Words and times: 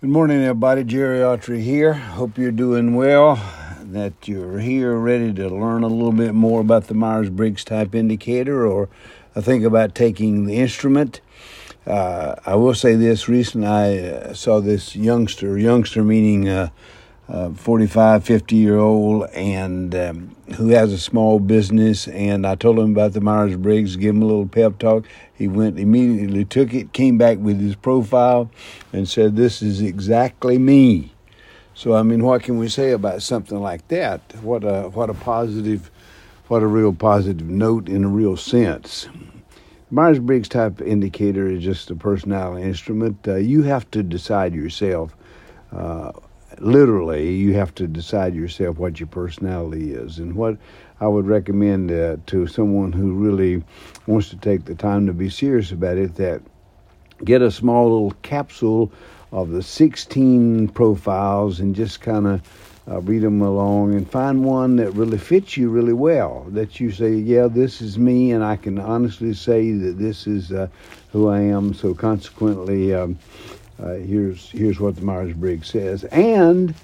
Good 0.00 0.08
morning, 0.08 0.40
everybody. 0.40 0.82
Jerry 0.84 1.18
Autry 1.18 1.62
here. 1.62 1.92
Hope 1.92 2.38
you're 2.38 2.52
doing 2.52 2.94
well. 2.94 3.38
That 3.82 4.26
you're 4.26 4.58
here 4.58 4.94
ready 4.96 5.30
to 5.34 5.50
learn 5.50 5.82
a 5.82 5.88
little 5.88 6.12
bit 6.12 6.32
more 6.32 6.62
about 6.62 6.86
the 6.86 6.94
Myers 6.94 7.28
Briggs 7.28 7.64
type 7.64 7.94
indicator 7.94 8.66
or 8.66 8.88
I 9.36 9.42
think 9.42 9.62
about 9.62 9.94
taking 9.94 10.46
the 10.46 10.56
instrument. 10.56 11.20
Uh, 11.86 12.34
I 12.46 12.54
will 12.54 12.72
say 12.72 12.94
this 12.94 13.28
recently 13.28 13.66
I 13.66 13.98
uh, 13.98 14.32
saw 14.32 14.58
this 14.58 14.96
youngster, 14.96 15.58
youngster 15.58 16.02
meaning 16.02 16.48
uh, 16.48 16.70
uh, 17.30 17.50
45, 17.50 18.24
50 18.24 18.56
year 18.56 18.78
old, 18.78 19.28
and 19.30 19.94
um, 19.94 20.36
who 20.56 20.68
has 20.70 20.92
a 20.92 20.98
small 20.98 21.38
business. 21.38 22.08
And 22.08 22.44
I 22.44 22.56
told 22.56 22.78
him 22.78 22.90
about 22.90 23.12
the 23.12 23.20
Myers 23.20 23.56
Briggs, 23.56 23.94
give 23.94 24.16
him 24.16 24.22
a 24.22 24.26
little 24.26 24.48
pep 24.48 24.78
talk. 24.78 25.06
He 25.32 25.46
went 25.46 25.78
immediately, 25.78 26.44
took 26.44 26.74
it, 26.74 26.92
came 26.92 27.18
back 27.18 27.38
with 27.38 27.60
his 27.60 27.76
profile, 27.76 28.50
and 28.92 29.08
said, 29.08 29.36
This 29.36 29.62
is 29.62 29.80
exactly 29.80 30.58
me. 30.58 31.14
So, 31.74 31.94
I 31.94 32.02
mean, 32.02 32.24
what 32.24 32.42
can 32.42 32.58
we 32.58 32.68
say 32.68 32.90
about 32.90 33.22
something 33.22 33.60
like 33.60 33.86
that? 33.88 34.20
What 34.42 34.64
a, 34.64 34.88
what 34.88 35.08
a 35.08 35.14
positive, 35.14 35.88
what 36.48 36.62
a 36.62 36.66
real 36.66 36.92
positive 36.92 37.48
note 37.48 37.88
in 37.88 38.04
a 38.04 38.08
real 38.08 38.36
sense. 38.36 39.08
Myers 39.92 40.18
Briggs 40.18 40.48
type 40.48 40.80
indicator 40.82 41.46
is 41.46 41.62
just 41.62 41.90
a 41.90 41.94
personality 41.94 42.64
instrument. 42.64 43.26
Uh, 43.26 43.36
you 43.36 43.62
have 43.62 43.88
to 43.92 44.02
decide 44.02 44.52
yourself. 44.52 45.16
Uh, 45.72 46.10
literally, 46.60 47.32
you 47.32 47.54
have 47.54 47.74
to 47.76 47.86
decide 47.86 48.34
yourself 48.34 48.78
what 48.78 49.00
your 49.00 49.06
personality 49.06 49.92
is. 49.92 50.18
And 50.18 50.34
what 50.34 50.56
I 51.00 51.08
would 51.08 51.26
recommend 51.26 51.90
uh, 51.90 52.16
to 52.26 52.46
someone 52.46 52.92
who 52.92 53.12
really 53.12 53.62
wants 54.06 54.28
to 54.30 54.36
take 54.36 54.64
the 54.64 54.74
time 54.74 55.06
to 55.06 55.12
be 55.12 55.30
serious 55.30 55.72
about 55.72 55.96
it 55.96 56.14
that 56.16 56.42
get 57.24 57.42
a 57.42 57.50
small 57.50 57.84
little 57.84 58.12
capsule 58.22 58.92
of 59.32 59.50
the 59.50 59.62
16 59.62 60.68
profiles 60.68 61.60
and 61.60 61.74
just 61.74 62.00
kind 62.00 62.26
of 62.26 62.42
uh, 62.90 63.00
read 63.02 63.22
them 63.22 63.40
along 63.40 63.94
and 63.94 64.10
find 64.10 64.44
one 64.44 64.76
that 64.76 64.90
really 64.92 65.18
fits 65.18 65.56
you 65.56 65.68
really 65.68 65.92
well. 65.92 66.46
That 66.48 66.80
you 66.80 66.90
say, 66.90 67.14
yeah, 67.14 67.46
this 67.46 67.80
is 67.80 67.98
me, 67.98 68.32
and 68.32 68.42
I 68.42 68.56
can 68.56 68.78
honestly 68.78 69.32
say 69.34 69.72
that 69.72 69.98
this 69.98 70.26
is 70.26 70.50
uh, 70.50 70.68
who 71.12 71.28
I 71.28 71.40
am. 71.40 71.72
So 71.72 71.94
consequently, 71.94 72.92
um, 72.94 73.18
uh, 73.82 73.94
here's 73.94 74.50
here's 74.50 74.78
what 74.80 74.96
the 74.96 75.02
Myers 75.02 75.32
Briggs 75.32 75.68
says, 75.68 76.04
and 76.04 76.74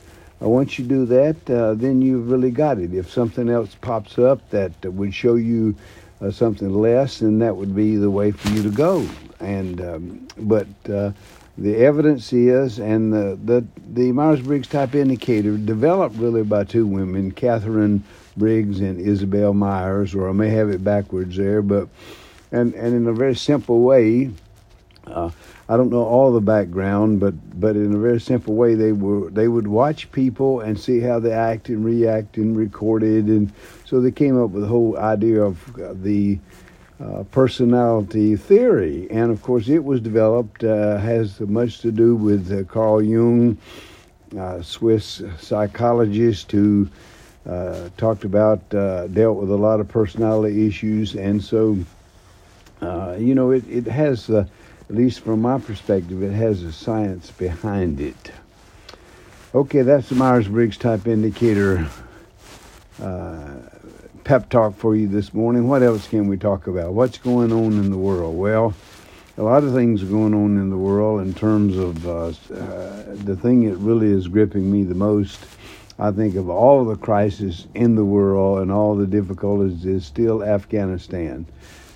uh, 0.43 0.49
once 0.49 0.79
you 0.79 0.85
do 0.85 1.07
that, 1.07 1.51
uh, 1.51 1.75
then 1.75 2.03
you've 2.03 2.31
really 2.31 2.51
got 2.51 2.79
it. 2.79 2.95
If 2.95 3.11
something 3.11 3.49
else 3.49 3.75
pops 3.81 4.19
up 4.19 4.49
that 4.51 4.73
would 4.85 5.15
show 5.15 5.35
you 5.37 5.75
uh, 6.21 6.31
something 6.31 6.73
less, 6.73 7.19
then 7.19 7.39
that 7.39 7.57
would 7.57 7.75
be 7.75 7.97
the 7.97 8.11
way 8.11 8.31
for 8.31 8.49
you 8.51 8.63
to 8.63 8.71
go. 8.71 9.07
And 9.41 9.81
um, 9.81 10.29
but 10.39 10.67
uh, 10.91 11.13
the 11.59 11.77
evidence 11.77 12.33
is, 12.33 12.79
and 12.79 13.13
the 13.13 13.39
the, 13.45 13.67
the 13.93 14.13
Myers 14.13 14.41
Briggs 14.41 14.69
type 14.69 14.95
indicator 14.95 15.57
developed 15.57 16.17
really 16.17 16.43
by 16.43 16.65
two 16.65 16.87
women, 16.87 17.31
Katharine 17.31 18.05
Briggs 18.37 18.81
and 18.81 19.01
Isabel 19.01 19.55
Myers, 19.55 20.15
or 20.15 20.29
I 20.29 20.33
may 20.33 20.51
have 20.51 20.71
it 20.71 20.85
backwards 20.85 21.37
there, 21.37 21.63
but 21.63 21.89
and 22.53 22.75
and 22.75 22.95
in 22.95 23.07
a 23.07 23.13
very 23.13 23.37
simple 23.37 23.81
way. 23.81 24.31
Uh, 25.69 25.75
I 25.75 25.77
don't 25.77 25.91
know 25.91 26.05
all 26.05 26.33
the 26.33 26.41
background, 26.41 27.21
but 27.21 27.35
but 27.59 27.77
in 27.77 27.95
a 27.95 27.99
very 27.99 28.21
simple 28.21 28.55
way, 28.55 28.75
they 28.75 28.93
were 28.93 29.31
they 29.31 29.49
would 29.49 29.67
watch 29.67 30.11
people 30.13 30.61
and 30.61 30.79
see 30.79 31.01
how 31.01 31.19
they 31.19 31.33
act 31.33 31.69
and 31.69 31.85
react 31.85 32.37
and 32.37 32.57
recorded, 32.57 33.27
and 33.27 33.53
so 33.85 34.01
they 34.01 34.11
came 34.11 34.41
up 34.41 34.51
with 34.51 34.63
the 34.63 34.69
whole 34.69 34.97
idea 34.99 35.43
of 35.43 36.03
the 36.03 36.39
uh, 37.01 37.25
personality 37.31 38.37
theory. 38.37 39.07
And 39.11 39.31
of 39.31 39.43
course, 39.43 39.69
it 39.69 39.85
was 39.85 40.01
developed 40.01 40.65
uh, 40.65 40.99
has 40.99 41.41
much 41.41 41.81
to 41.81 41.93
do 41.93 42.15
with 42.15 42.53
uh, 42.53 42.65
Carl 42.65 43.03
Jung, 43.03 43.59
uh, 44.39 44.63
Swiss 44.63 45.23
psychologist 45.39 46.53
who 46.53 46.89
uh, 47.47 47.91
talked 47.97 48.25
about 48.25 48.61
uh, 48.75 49.07
dealt 49.09 49.37
with 49.37 49.51
a 49.51 49.57
lot 49.57 49.81
of 49.81 49.89
personality 49.89 50.67
issues, 50.67 51.15
and 51.15 51.43
so 51.43 51.77
you 53.19 53.35
know 53.35 53.51
it 53.51 53.65
it 53.69 53.87
has 53.87 54.31
at 54.89 54.95
least 54.97 55.21
from 55.21 55.43
my 55.43 55.59
perspective, 55.59 56.23
it 56.23 56.33
has 56.33 56.63
a 56.63 56.73
science 56.73 57.31
behind 57.31 58.01
it. 58.01 58.33
Okay, 59.55 59.83
that's 59.83 60.09
the 60.09 60.15
Myers 60.15 60.49
Briggs 60.49 60.77
type 60.77 61.07
indicator 61.07 61.89
uh, 63.03 63.55
pep 64.25 64.49
talk 64.49 64.77
for 64.77 64.95
you 64.95 65.09
this 65.09 65.33
morning. 65.33 65.67
What 65.69 65.83
else 65.83 66.07
can 66.09 66.29
we 66.29 66.37
talk 66.37 66.67
about? 66.67 66.93
What's 66.95 67.19
going 67.19 67.53
on 67.53 67.73
in 67.73 67.91
the 67.91 67.97
world? 67.97 68.37
Well, 68.37 68.75
a 69.39 69.43
lot 69.43 69.65
of 69.65 69.73
things 69.73 70.03
are 70.03 70.07
going 70.07 70.35
on 70.35 70.57
in 70.57 70.71
the 70.71 70.77
world 70.77 71.21
in 71.21 71.35
terms 71.35 71.77
of 71.77 72.07
uh, 72.07 72.27
uh, 72.55 73.05
the 73.25 73.37
thing 73.37 73.69
that 73.69 73.77
really 73.77 74.11
is 74.11 74.29
gripping 74.29 74.71
me 74.71 74.83
the 74.83 74.95
most. 74.95 75.39
I 75.99 76.11
think 76.11 76.37
of 76.37 76.49
all 76.49 76.85
the 76.85 76.97
crises 76.97 77.67
in 77.75 77.95
the 77.95 78.05
world 78.05 78.61
and 78.61 78.71
all 78.71 78.95
the 78.95 79.07
difficulties 79.07 79.87
is 79.87 80.05
still 80.05 80.45
Afghanistan 80.45 81.47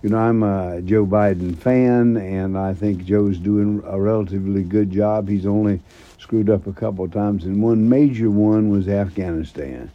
you 0.03 0.09
know, 0.09 0.19
I'm 0.19 0.43
a 0.43 0.81
Joe 0.81 1.05
Biden 1.05 1.57
fan, 1.57 2.17
and 2.17 2.57
I 2.57 2.73
think 2.73 3.05
Joe's 3.05 3.39
doing 3.39 3.83
a 3.87 4.01
relatively 4.01 4.63
good 4.63 4.91
job. 4.91 5.29
He's 5.29 5.45
only 5.45 5.81
screwed 6.19 6.49
up 6.49 6.67
a 6.67 6.73
couple 6.73 7.05
of 7.05 7.13
times, 7.13 7.45
and 7.45 7.63
one 7.63 7.89
major 7.89 8.31
one 8.31 8.71
was 8.71 8.89
Afghanistan, 8.89 9.91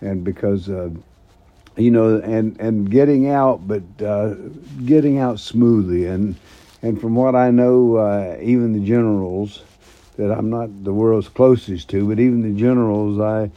and 0.00 0.24
because. 0.24 0.68
Uh, 0.68 0.90
you 1.76 1.90
know, 1.90 2.18
and 2.18 2.60
and 2.60 2.90
getting 2.90 3.30
out, 3.30 3.66
but 3.66 3.82
uh, 4.04 4.34
getting 4.84 5.18
out 5.18 5.38
smoothly, 5.38 6.04
and 6.06 6.34
and 6.82 7.00
from 7.00 7.14
what 7.14 7.34
I 7.36 7.50
know, 7.50 7.94
uh, 7.94 8.36
even 8.42 8.72
the 8.72 8.84
generals 8.84 9.62
that 10.16 10.30
I'm 10.30 10.50
not 10.50 10.84
the 10.84 10.92
world's 10.92 11.28
closest 11.28 11.88
to, 11.90 12.08
but 12.08 12.18
even 12.18 12.42
the 12.42 12.58
generals, 12.58 13.20
I 13.20 13.50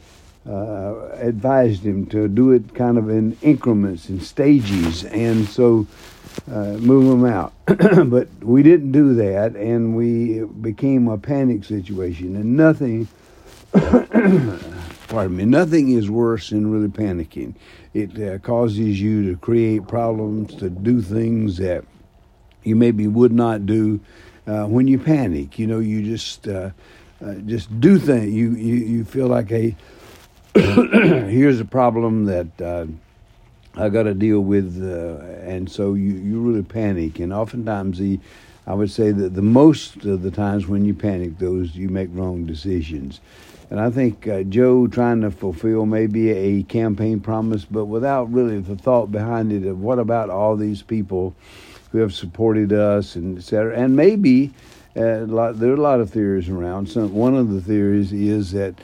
uh, 0.48 1.08
advised 1.14 1.82
him 1.84 2.06
to 2.06 2.28
do 2.28 2.52
it 2.52 2.74
kind 2.74 2.98
of 2.98 3.08
in 3.08 3.36
increments 3.42 4.08
and 4.08 4.22
stages, 4.22 5.04
and 5.04 5.48
so 5.48 5.86
uh, 6.50 6.76
move 6.78 7.08
them 7.08 7.24
out. 7.24 7.52
but 8.10 8.28
we 8.42 8.62
didn't 8.62 8.92
do 8.92 9.14
that, 9.14 9.56
and 9.56 9.96
we 9.96 10.40
became 10.44 11.08
a 11.08 11.18
panic 11.18 11.64
situation, 11.64 12.36
and 12.36 12.56
nothing. 12.56 13.08
pardon 15.08 15.36
me. 15.36 15.44
Nothing 15.44 15.90
is 15.90 16.10
worse 16.10 16.50
than 16.50 16.70
really 16.70 16.88
panicking. 16.88 17.54
It 17.92 18.20
uh, 18.20 18.38
causes 18.38 19.00
you 19.00 19.30
to 19.30 19.38
create 19.38 19.86
problems, 19.86 20.54
to 20.56 20.68
do 20.68 21.00
things 21.00 21.56
that 21.58 21.84
you 22.64 22.74
maybe 22.74 23.06
would 23.06 23.32
not 23.32 23.66
do 23.66 24.00
uh, 24.46 24.66
when 24.66 24.86
you 24.86 24.98
panic. 24.98 25.58
You 25.58 25.66
know, 25.66 25.78
you 25.78 26.02
just 26.02 26.46
uh, 26.48 26.70
uh, 27.24 27.34
just 27.46 27.80
do 27.80 27.98
things. 27.98 28.32
You, 28.32 28.52
you 28.52 28.74
you 28.74 29.04
feel 29.04 29.28
like 29.28 29.50
a 29.52 29.74
here's 30.54 31.60
a 31.60 31.64
problem 31.64 32.26
that 32.26 32.60
uh, 32.60 32.86
I 33.76 33.88
got 33.88 34.04
to 34.04 34.14
deal 34.14 34.40
with, 34.40 34.80
uh, 34.82 35.24
and 35.48 35.70
so 35.70 35.94
you, 35.94 36.12
you 36.12 36.40
really 36.40 36.62
panic. 36.62 37.18
And 37.18 37.32
oftentimes, 37.32 37.98
the 37.98 38.20
I 38.66 38.74
would 38.74 38.90
say 38.90 39.10
that 39.10 39.34
the 39.34 39.42
most 39.42 40.04
of 40.04 40.22
the 40.22 40.30
times 40.30 40.66
when 40.66 40.84
you 40.84 40.94
panic, 40.94 41.38
those 41.38 41.74
you 41.74 41.88
make 41.88 42.08
wrong 42.12 42.46
decisions. 42.46 43.20
And 43.70 43.80
I 43.80 43.90
think 43.90 44.28
uh, 44.28 44.42
Joe 44.44 44.86
trying 44.86 45.22
to 45.22 45.30
fulfill 45.30 45.86
maybe 45.86 46.30
a 46.30 46.62
campaign 46.62 47.20
promise, 47.20 47.64
but 47.64 47.86
without 47.86 48.32
really 48.32 48.60
the 48.60 48.76
thought 48.76 49.10
behind 49.10 49.52
it 49.52 49.66
of 49.66 49.80
what 49.80 49.98
about 49.98 50.30
all 50.30 50.56
these 50.56 50.82
people 50.82 51.34
who 51.94 52.00
have 52.00 52.12
supported 52.12 52.72
us 52.72 53.14
and 53.14 53.38
et 53.38 53.44
cetera. 53.44 53.78
And 53.78 53.94
maybe 53.94 54.50
uh, 54.96 55.20
lot, 55.26 55.60
there 55.60 55.70
are 55.70 55.76
a 55.76 55.80
lot 55.80 56.00
of 56.00 56.10
theories 56.10 56.48
around. 56.48 56.88
So 56.88 57.06
one 57.06 57.36
of 57.36 57.50
the 57.50 57.60
theories 57.60 58.12
is 58.12 58.50
that 58.50 58.74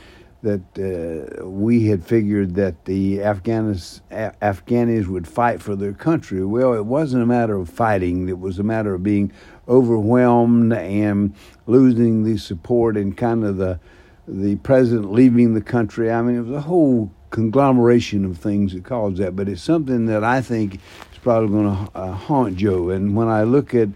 that 0.42 0.62
uh, 0.78 1.44
we 1.44 1.88
had 1.88 2.02
figured 2.02 2.54
that 2.54 2.84
the 2.84 3.18
Afghanis, 3.18 4.00
Afghanis 4.40 5.06
would 5.08 5.26
fight 5.26 5.60
for 5.60 5.74
their 5.74 5.92
country. 5.92 6.42
Well, 6.44 6.72
it 6.72 6.86
wasn't 6.86 7.24
a 7.24 7.26
matter 7.26 7.56
of 7.56 7.68
fighting, 7.68 8.28
it 8.28 8.38
was 8.38 8.58
a 8.58 8.62
matter 8.62 8.94
of 8.94 9.02
being 9.02 9.32
overwhelmed 9.68 10.72
and 10.72 11.34
losing 11.66 12.22
the 12.22 12.38
support 12.38 12.96
and 12.96 13.14
kind 13.14 13.44
of 13.44 13.56
the, 13.56 13.80
the 14.26 14.56
president 14.56 15.12
leaving 15.12 15.52
the 15.52 15.60
country. 15.60 16.10
I 16.10 16.22
mean, 16.22 16.36
it 16.36 16.42
was 16.46 16.56
a 16.56 16.60
whole 16.62 17.10
conglomeration 17.30 18.24
of 18.24 18.38
things 18.38 18.72
that 18.72 18.84
caused 18.84 19.18
that, 19.18 19.36
but 19.36 19.46
it's 19.46 19.60
something 19.62 20.06
that 20.06 20.24
I 20.24 20.40
think 20.40 20.80
probably 21.22 21.48
going 21.48 21.86
to 21.86 21.90
uh, 21.94 22.12
haunt 22.12 22.56
Joe. 22.56 22.90
And 22.90 23.14
when 23.14 23.28
I 23.28 23.42
look 23.44 23.74
at 23.74 23.88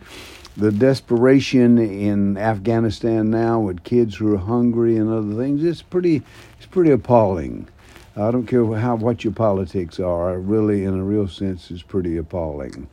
the 0.56 0.70
desperation 0.70 1.78
in 1.78 2.36
Afghanistan 2.38 3.30
now 3.30 3.58
with 3.60 3.82
kids 3.84 4.16
who 4.16 4.34
are 4.34 4.38
hungry 4.38 4.96
and 4.96 5.10
other 5.10 5.34
things, 5.42 5.64
it's 5.64 5.82
pretty, 5.82 6.22
it's 6.56 6.66
pretty 6.66 6.92
appalling. 6.92 7.68
I 8.16 8.30
don't 8.30 8.46
care 8.46 8.64
how 8.76 8.94
what 8.94 9.24
your 9.24 9.32
politics 9.32 9.98
are. 9.98 10.38
Really, 10.38 10.84
in 10.84 10.94
a 10.98 11.02
real 11.02 11.26
sense, 11.26 11.72
is 11.72 11.82
pretty 11.82 12.16
appalling, 12.16 12.88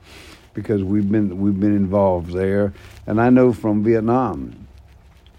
because 0.56 0.84
we've 0.84 1.12
been 1.12 1.40
we've 1.40 1.60
been 1.60 1.76
involved 1.76 2.34
there, 2.34 2.74
and 3.06 3.22
I 3.22 3.30
know 3.30 3.54
from 3.54 3.84
Vietnam. 3.84 4.68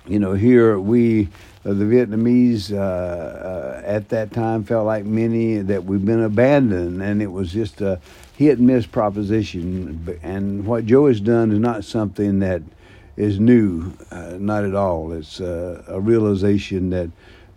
You 0.06 0.18
know, 0.18 0.32
here 0.32 0.80
we 0.80 1.28
uh, 1.64 1.74
the 1.74 1.84
Vietnamese 1.84 2.72
uh, 2.72 2.76
uh, 2.76 3.82
at 3.84 4.08
that 4.08 4.32
time 4.32 4.64
felt 4.64 4.84
like 4.84 5.04
many 5.04 5.58
that 5.58 5.84
we've 5.84 6.04
been 6.04 6.24
abandoned, 6.24 7.00
and 7.00 7.22
it 7.22 7.30
was 7.30 7.52
just 7.52 7.80
a 7.80 8.00
hit 8.36 8.58
and 8.58 8.66
miss 8.66 8.84
proposition. 8.84 10.18
And 10.24 10.66
what 10.66 10.86
Joe 10.86 11.06
has 11.06 11.20
done 11.20 11.52
is 11.52 11.60
not 11.60 11.84
something 11.84 12.40
that 12.40 12.62
is 13.16 13.38
new, 13.38 13.92
uh, 14.10 14.38
not 14.40 14.64
at 14.64 14.74
all. 14.74 15.12
It's 15.12 15.40
uh, 15.40 15.84
a 15.86 16.00
realization 16.00 16.90
that 16.90 17.08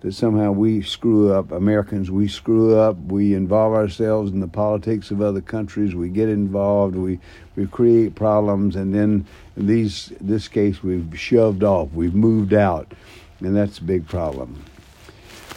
that 0.06 0.14
somehow 0.14 0.52
we 0.52 0.84
screw 0.84 1.34
up. 1.34 1.52
Americans, 1.52 2.12
we 2.12 2.28
screw 2.28 2.78
up. 2.78 2.96
We 3.08 3.34
involve 3.34 3.74
ourselves 3.74 4.32
in 4.32 4.40
the 4.40 4.48
politics 4.48 5.10
of 5.10 5.20
other 5.20 5.42
countries. 5.42 5.96
We 5.96 6.10
get 6.10 6.30
involved. 6.30 6.96
We 6.96 7.20
we 7.56 7.66
create 7.66 8.14
problems, 8.14 8.76
and 8.76 8.94
then 8.94 9.26
in 9.58 9.66
these 9.66 10.14
this 10.22 10.48
case, 10.48 10.84
we've 10.84 11.20
shoved 11.20 11.64
off. 11.64 11.92
We've 11.92 12.14
moved 12.14 12.54
out, 12.54 12.92
and 13.40 13.56
that's 13.56 13.80
a 13.80 13.84
big 13.84 14.08
problem. 14.08 14.64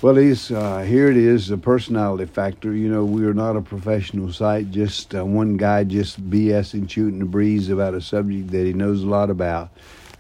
Well, 0.00 0.14
he's, 0.14 0.50
uh, 0.50 0.78
here 0.78 1.10
it 1.10 1.18
is, 1.18 1.48
the 1.48 1.58
personality 1.58 2.24
factor. 2.24 2.72
You 2.72 2.88
know, 2.88 3.04
we 3.04 3.26
are 3.26 3.34
not 3.34 3.54
a 3.56 3.60
professional 3.60 4.32
site, 4.32 4.70
just 4.70 5.14
uh, 5.14 5.26
one 5.26 5.58
guy 5.58 5.84
just 5.84 6.30
BSing, 6.30 6.88
shooting 6.88 7.18
the 7.18 7.26
breeze 7.26 7.68
about 7.68 7.92
a 7.92 8.00
subject 8.00 8.50
that 8.52 8.64
he 8.64 8.72
knows 8.72 9.02
a 9.02 9.08
lot 9.08 9.28
about. 9.28 9.68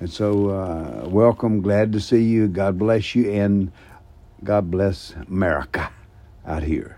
And 0.00 0.10
so, 0.10 0.50
uh, 0.50 1.08
welcome, 1.08 1.62
glad 1.62 1.92
to 1.92 2.00
see 2.00 2.24
you. 2.24 2.48
God 2.48 2.76
bless 2.76 3.14
you, 3.14 3.30
and 3.30 3.72
God 4.44 4.70
bless 4.70 5.14
America 5.26 5.90
out 6.46 6.62
here. 6.62 6.97